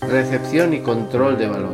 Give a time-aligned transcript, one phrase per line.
[0.00, 1.72] Recepción y control de balón,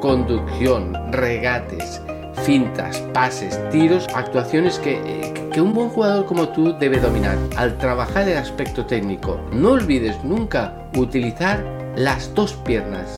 [0.00, 2.00] conducción, regates,
[2.46, 7.36] fintas, pases, tiros, actuaciones que, que, un buen jugador como tú debe dominar.
[7.54, 11.62] Al trabajar el aspecto técnico, no olvides nunca utilizar
[11.96, 13.16] las dos piernas.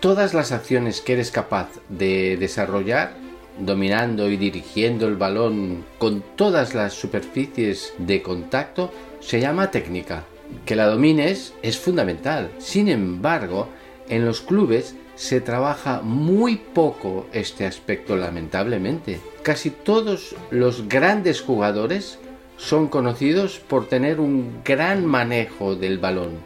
[0.00, 3.12] Todas las acciones que eres capaz de desarrollar
[3.58, 10.24] dominando y dirigiendo el balón con todas las superficies de contacto, se llama técnica.
[10.64, 12.50] Que la domines es fundamental.
[12.58, 13.68] Sin embargo,
[14.08, 19.20] en los clubes se trabaja muy poco este aspecto lamentablemente.
[19.42, 22.18] Casi todos los grandes jugadores
[22.56, 26.38] son conocidos por tener un gran manejo del balón.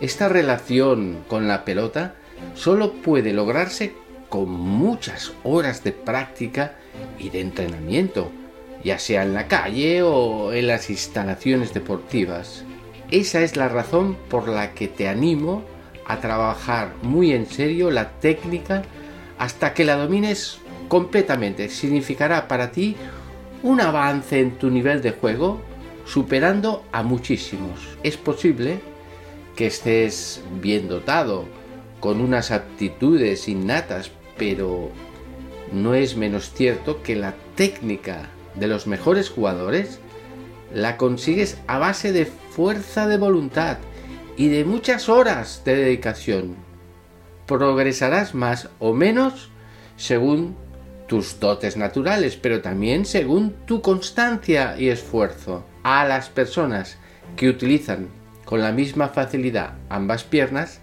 [0.00, 2.14] Esta relación con la pelota
[2.54, 3.94] solo puede lograrse
[4.28, 6.74] con muchas horas de práctica
[7.18, 8.30] y de entrenamiento,
[8.84, 12.64] ya sea en la calle o en las instalaciones deportivas.
[13.10, 15.64] Esa es la razón por la que te animo
[16.06, 18.82] a trabajar muy en serio la técnica
[19.38, 21.68] hasta que la domines completamente.
[21.68, 22.96] Significará para ti
[23.62, 25.60] un avance en tu nivel de juego
[26.04, 27.98] superando a muchísimos.
[28.02, 28.80] Es posible
[29.56, 31.46] que estés bien dotado,
[32.00, 34.90] con unas aptitudes innatas pero
[35.72, 40.00] no es menos cierto que la técnica de los mejores jugadores
[40.72, 43.78] la consigues a base de fuerza de voluntad
[44.36, 46.56] y de muchas horas de dedicación.
[47.46, 49.50] Progresarás más o menos
[49.96, 50.56] según
[51.06, 55.64] tus dotes naturales, pero también según tu constancia y esfuerzo.
[55.82, 56.98] A las personas
[57.36, 58.08] que utilizan
[58.44, 60.80] con la misma facilidad ambas piernas,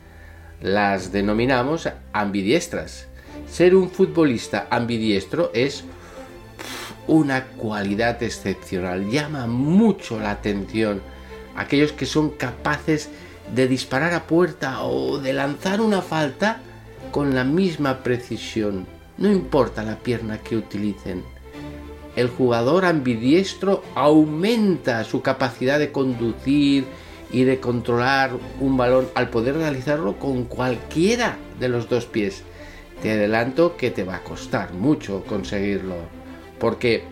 [0.62, 3.08] las denominamos ambidiestras
[3.50, 5.84] ser un futbolista ambidiestro es
[7.08, 9.10] una cualidad excepcional.
[9.10, 11.02] Llama mucho la atención
[11.56, 13.10] aquellos que son capaces
[13.54, 16.62] de disparar a puerta o de lanzar una falta
[17.12, 18.88] con la misma precisión.
[19.18, 21.24] No importa la pierna que utilicen.
[22.16, 26.86] El jugador ambidiestro aumenta su capacidad de conducir
[27.32, 32.44] y de controlar un balón al poder realizarlo con cualquiera de los dos pies.
[33.06, 35.94] Te adelanto que te va a costar mucho conseguirlo,
[36.58, 37.04] porque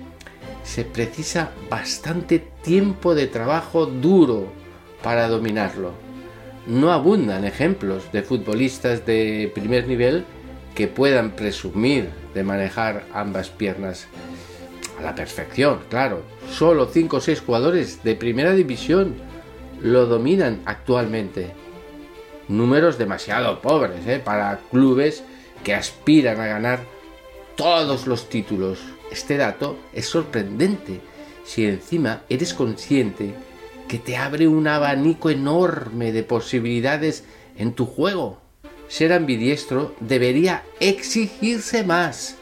[0.63, 4.47] se precisa bastante tiempo de trabajo duro
[5.03, 5.91] para dominarlo.
[6.65, 10.25] No abundan ejemplos de futbolistas de primer nivel
[10.73, 14.07] que puedan presumir de manejar ambas piernas
[14.97, 16.23] a la perfección, claro.
[16.49, 19.13] Solo 5 o 6 jugadores de primera división
[19.79, 21.51] lo dominan actualmente.
[22.47, 24.19] Números demasiado pobres ¿eh?
[24.19, 25.23] para clubes
[25.63, 26.81] que aspiran a ganar
[27.55, 28.79] todos los títulos.
[29.11, 30.99] Este dato es sorprendente
[31.45, 33.33] si encima eres consciente
[33.87, 37.23] que te abre un abanico enorme de posibilidades
[37.57, 38.39] en tu juego.
[38.87, 42.35] Ser ambidiestro debería exigirse más.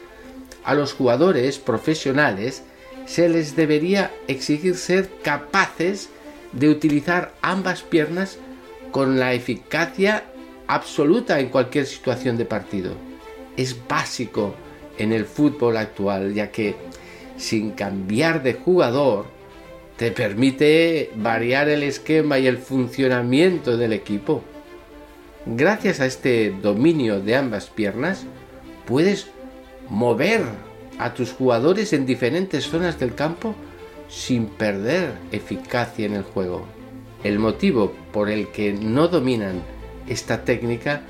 [0.64, 2.62] A los jugadores profesionales
[3.06, 6.08] se les debería exigir ser capaces
[6.52, 8.38] de utilizar ambas piernas
[8.92, 10.24] con la eficacia
[10.68, 13.11] absoluta en cualquier situación de partido
[13.56, 14.54] es básico
[14.98, 16.74] en el fútbol actual, ya que
[17.36, 19.26] sin cambiar de jugador
[19.96, 24.42] te permite variar el esquema y el funcionamiento del equipo.
[25.44, 28.24] Gracias a este dominio de ambas piernas,
[28.86, 29.28] puedes
[29.88, 30.42] mover
[30.98, 33.54] a tus jugadores en diferentes zonas del campo
[34.08, 36.66] sin perder eficacia en el juego.
[37.24, 39.62] El motivo por el que no dominan
[40.08, 41.02] esta técnica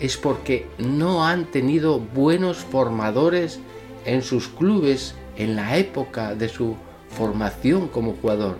[0.00, 3.60] es porque no han tenido buenos formadores
[4.06, 6.74] en sus clubes en la época de su
[7.10, 8.56] formación como jugador.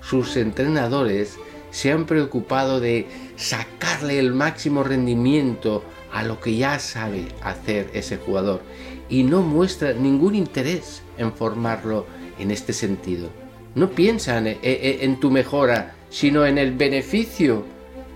[0.00, 1.36] Sus entrenadores
[1.70, 8.16] se han preocupado de sacarle el máximo rendimiento a lo que ya sabe hacer ese
[8.16, 8.62] jugador
[9.08, 12.06] y no muestra ningún interés en formarlo
[12.38, 13.28] en este sentido.
[13.74, 17.64] No piensan en tu mejora, sino en el beneficio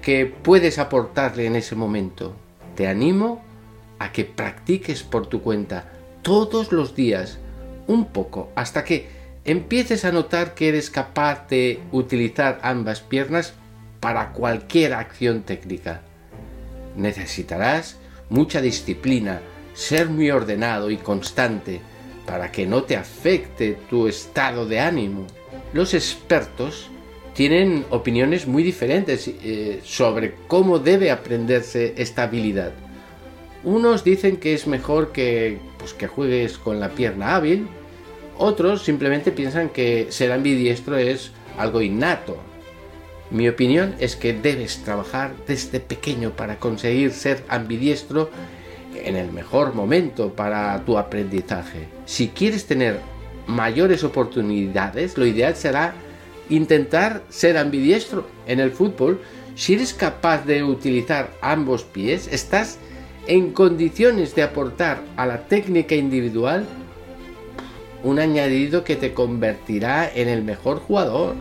[0.03, 2.35] que puedes aportarle en ese momento
[2.75, 3.43] te animo
[3.99, 5.93] a que practiques por tu cuenta
[6.23, 7.39] todos los días
[7.87, 9.09] un poco hasta que
[9.45, 13.55] empieces a notar que eres capaz de utilizar ambas piernas
[14.01, 16.03] para cualquier acción técnica.
[16.97, 17.97] Necesitarás
[18.29, 19.41] mucha disciplina,
[19.75, 21.81] ser muy ordenado y constante
[22.27, 25.27] para que no te afecte tu estado de ánimo.
[25.73, 26.91] Los expertos
[27.35, 32.73] tienen opiniones muy diferentes eh, sobre cómo debe aprenderse esta habilidad.
[33.65, 37.67] Unos dicen que es mejor que, pues, que juegues con la pierna hábil,
[38.39, 42.37] otros simplemente piensan que ser ambidiestro es algo innato.
[43.31, 48.31] Mi opinión es que debes trabajar desde pequeño para conseguir ser ambidiestro
[48.95, 51.89] en el mejor momento para tu aprendizaje.
[52.07, 53.01] Si quieres tener
[53.47, 55.95] mayores oportunidades, lo ideal será
[56.51, 59.21] intentar ser ambidiestro en el fútbol.
[59.55, 62.79] Si eres capaz de utilizar ambos pies, estás
[63.27, 66.67] en condiciones de aportar a la técnica individual
[68.03, 71.37] un añadido que te convertirá en el mejor jugador.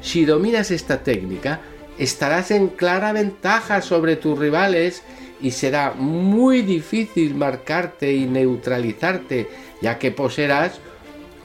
[0.00, 1.60] Si dominas esta técnica,
[1.98, 5.02] estarás en clara ventaja sobre tus rivales
[5.42, 9.48] y será muy difícil marcarte y neutralizarte,
[9.82, 10.80] ya que poseerás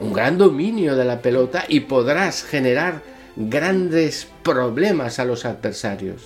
[0.00, 3.02] un gran dominio de la pelota y podrás generar
[3.36, 6.22] grandes problemas a los adversarios.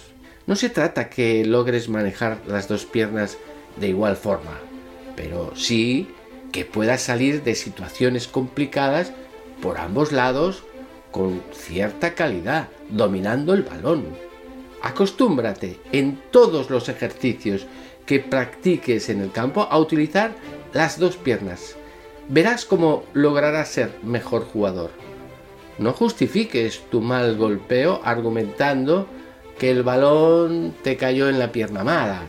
[0.46, 3.38] No se trata que logres manejar las dos piernas
[3.76, 4.58] de igual forma,
[5.17, 6.08] pero sí
[6.52, 9.12] que puedas salir de situaciones complicadas
[9.62, 10.64] por ambos lados
[11.11, 14.05] con cierta calidad, dominando el balón.
[14.82, 17.67] Acostúmbrate en todos los ejercicios
[18.06, 20.32] que practiques en el campo a utilizar
[20.72, 21.76] las dos piernas.
[22.32, 24.91] Verás cómo lograrás ser mejor jugador.
[25.79, 29.09] No justifiques tu mal golpeo argumentando
[29.59, 32.23] que el balón te cayó en la pierna mala.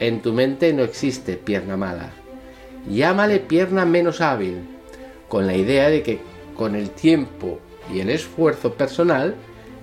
[0.00, 2.08] En tu mente no existe pierna mala.
[2.88, 4.62] Llámale pierna menos hábil,
[5.28, 6.20] con la idea de que
[6.56, 7.60] con el tiempo
[7.92, 9.34] y el esfuerzo personal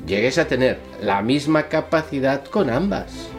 [0.07, 3.29] llegues a tener la misma capacidad con ambas.